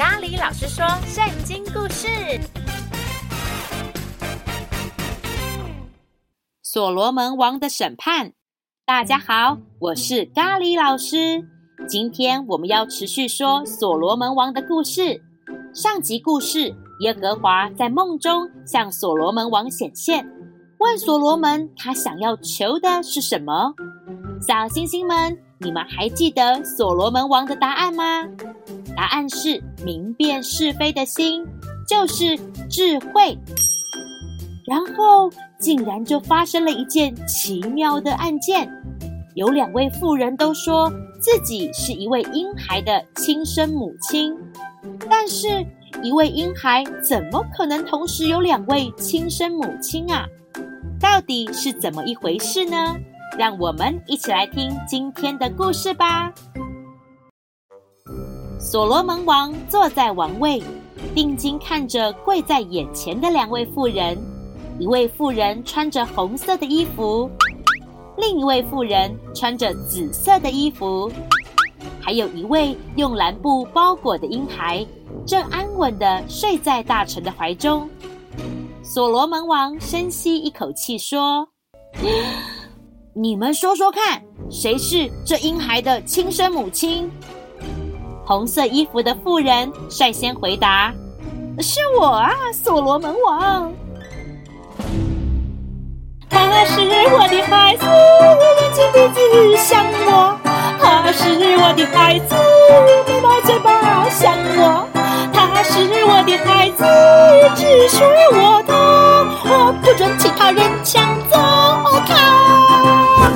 [0.00, 2.08] 咖喱老师说圣经故事：
[6.62, 8.32] 所罗门王的审判。
[8.86, 11.46] 大家好，我是咖喱老师。
[11.86, 15.20] 今天我们要持续说所罗门王的故事。
[15.74, 20.26] 上集故事，耶和华在梦中向所罗门王显现，
[20.78, 23.74] 问所罗门他想要求的是什么？
[24.40, 28.26] 小星星们，你们还记得所罗门王的答案吗？
[28.96, 31.44] 答案是明辨是非的心，
[31.88, 33.38] 就是智慧。
[34.66, 38.70] 然后竟然就发生了一件奇妙的案件，
[39.34, 40.88] 有两位妇人都说
[41.20, 44.32] 自己是一位婴孩的亲生母亲，
[45.08, 45.66] 但是，
[46.02, 50.24] 一位婴孩怎么可能同时有两位亲生母亲啊？
[51.00, 52.94] 到底是怎么一回事呢？
[53.38, 56.32] 让我们一起来听今天的故事吧。
[58.60, 60.62] 所罗门王坐在王位，
[61.14, 64.16] 定睛看着跪在眼前的两位妇人。
[64.78, 67.28] 一位妇人穿着红色的衣服，
[68.18, 71.10] 另一位妇人穿着紫色的衣服，
[72.02, 74.86] 还有一位用蓝布包裹的婴孩，
[75.26, 77.88] 正安稳地睡在大臣的怀中。
[78.82, 81.48] 所罗门王深吸一口气说
[83.16, 87.10] ：“你们说说看，谁是这婴孩的亲生母亲？”
[88.30, 90.94] 红色衣服的妇人率先回答
[91.58, 93.72] ：“是我啊，所罗门王。
[96.28, 100.36] 他是我的孩子，我眼睛鼻子像我；
[100.78, 102.36] 他是我的孩子，
[103.08, 104.86] 眉毛嘴巴像我；
[105.32, 106.84] 他是我的孩子，
[107.56, 108.72] 只属我的，
[109.50, 111.36] 我不准其他人抢走
[112.06, 113.28] 他。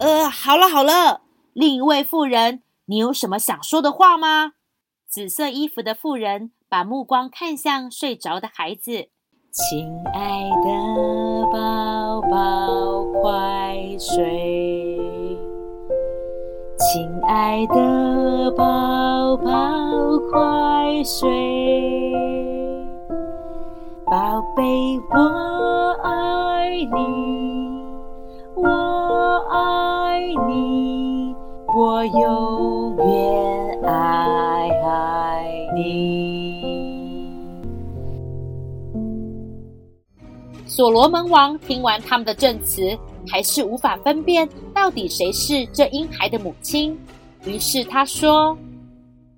[0.00, 1.20] 呃，好了好了，
[1.52, 2.62] 另一位妇人。
[2.90, 4.54] 你有什么想说的话吗？
[5.08, 9.10] 紫色衣服的妇人把目光看向睡着的孩子。
[9.52, 14.98] 亲爱的宝宝，快睡！
[16.78, 21.30] 亲爱的宝宝，快睡！
[24.04, 25.49] 宝贝，我
[40.66, 42.96] 所罗门王听完他们的证词，
[43.28, 46.96] 还是无法分辨到底谁是这婴孩的母亲。
[47.44, 48.56] 于是他说：“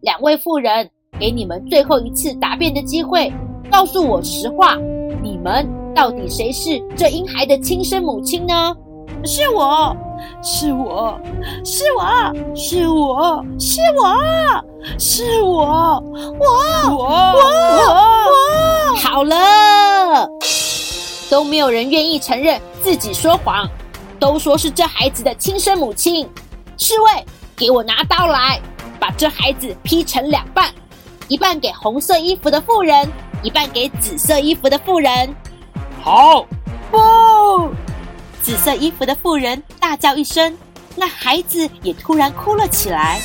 [0.00, 0.88] 两位妇人，
[1.18, 3.30] 给你们最后一次答辩的机会，
[3.70, 4.76] 告诉我实话，
[5.22, 8.74] 你们到底谁是这婴孩的亲生母亲呢？”
[9.24, 9.96] 是我。
[10.42, 11.20] 是我，
[11.64, 14.14] 是我，是我，是我，
[14.98, 16.02] 是我，
[16.38, 16.46] 我，
[16.90, 17.44] 我，我，
[18.30, 18.96] 我。
[18.96, 20.28] 好了，
[21.30, 23.68] 都没有人愿意承认自己说谎，
[24.18, 26.28] 都说是这孩子的亲生母亲。
[26.78, 27.24] 侍卫，
[27.56, 28.60] 给我拿刀来，
[29.00, 30.70] 把这孩子劈成两半，
[31.28, 33.10] 一半给红色衣服的妇人，
[33.42, 35.34] 一半给紫色衣服的妇人。
[36.02, 36.44] 好，
[36.90, 37.70] 不。
[38.46, 40.56] 紫色衣服的妇人大叫一声，
[40.94, 43.20] 那孩子也突然哭了起来。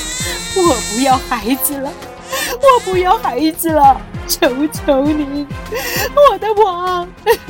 [0.56, 1.92] 我不要孩子了，
[2.54, 5.46] 我不要孩子了，求求你，
[6.30, 7.06] 我的王，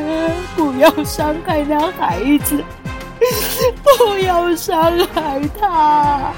[0.56, 2.64] 不要伤害那孩子，
[3.84, 4.74] 不要伤
[5.14, 6.32] 害他。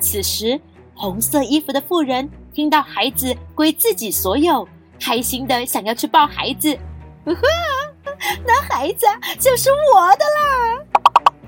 [0.00, 0.58] 此时，
[0.94, 4.66] 红色衣服的妇人听到孩子归自己所有，
[4.98, 6.74] 开心的想要去抱孩子。
[7.26, 7.42] 呵呵。
[8.46, 9.06] 那孩子
[9.38, 10.78] 就是我的啦！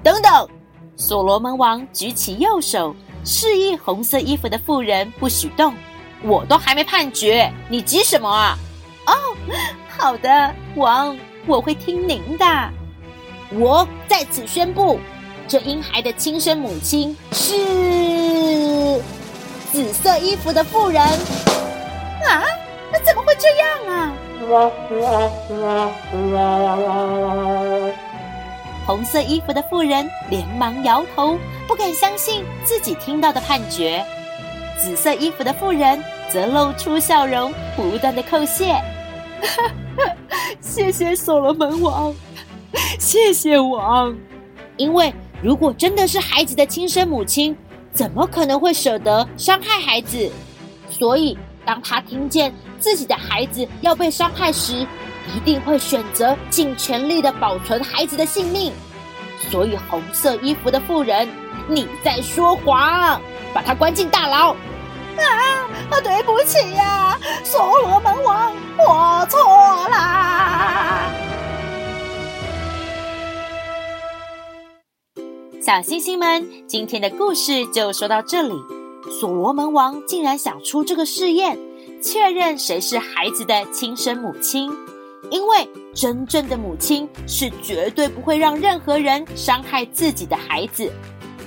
[0.02, 0.48] 等等，
[0.96, 2.94] 所罗门王举起右手，
[3.24, 5.74] 示意红色衣服的妇人不许动。
[6.22, 8.56] 我都还没判决，你急什么啊？
[9.06, 9.12] 哦，
[9.88, 12.44] 好的，王，我会听您的。
[13.50, 15.00] 我在此宣布，
[15.48, 19.02] 这婴孩的亲生母亲是
[19.72, 21.02] 紫色衣服的妇人。
[21.02, 22.44] 啊？
[22.92, 24.12] 那怎么会这样啊？
[28.84, 34.04] 红色衣服的妇人连忙摇头，不敢相信自己听到的判决。
[34.78, 38.74] 紫色衣服的妇人则露出笑容，不断的叩谢
[40.60, 42.12] ：“谢谢所罗门王，
[42.98, 44.16] 谢谢王。
[44.76, 47.56] 因为如果真的是孩子的亲生母亲，
[47.92, 50.28] 怎么可能会舍得伤害孩子？
[50.90, 54.86] 所以。”当他听见自己的孩子要被伤害时，
[55.34, 58.72] 一定会选择尽全力的保存孩子的性命。
[59.50, 61.28] 所以，红色衣服的妇人，
[61.68, 63.20] 你在说谎，
[63.52, 64.52] 把他关进大牢，
[65.16, 71.00] 啊，对不起呀、啊，所罗门王，我错啦。
[75.60, 78.81] 小星星们，今天的故事就说到这里。
[79.22, 81.56] 所罗门王竟然想出这个试验，
[82.02, 84.68] 确认谁是孩子的亲生母亲。
[85.30, 90.92] 因为真正的母亲是绝对不会让任何人伤害自己的孩子。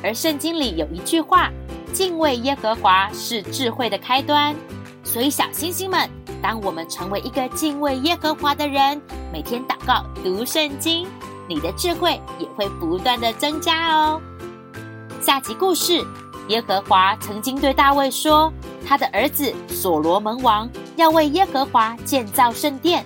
[0.02, 1.52] 而圣经里有一句话
[1.92, 4.56] ：“敬畏耶和华是智慧的开端。”
[5.04, 6.10] 所以，小星星们，
[6.42, 9.02] 当我们成为一个敬畏耶和华的人，
[9.34, 11.06] 每天祷告、读圣经。
[11.50, 14.22] 你的智慧也会不断的增加哦。
[15.22, 16.02] 下集故事，
[16.48, 18.52] 耶和华曾经对大卫说，
[18.88, 23.04] 他的儿子所罗门王要为耶和华建造圣殿。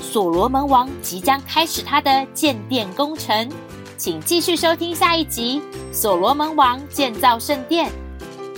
[0.00, 3.50] 所罗门王即将开始他的建殿工程，
[3.96, 5.60] 请继续收听下一集
[5.94, 7.90] 《所罗门王建造圣殿》。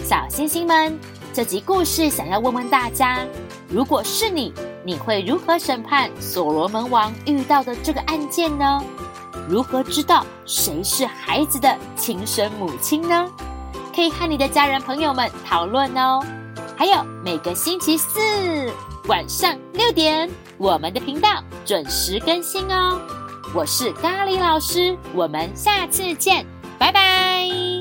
[0.05, 0.99] 小星星们，
[1.33, 3.21] 这集故事想要问问大家：
[3.69, 4.53] 如果是你，
[4.85, 8.83] 你会如何审判所罗门王遇到的这个案件呢？
[9.49, 13.27] 如何知道谁是孩子的亲生母亲呢？
[13.99, 16.25] 可以和你的家人朋友们讨论哦。
[16.77, 18.73] 还有每个星期四
[19.09, 23.01] 晚上六点，我们的频道准时更新哦。
[23.53, 26.47] 我是咖喱老师，我们下次见，
[26.79, 27.78] 拜拜。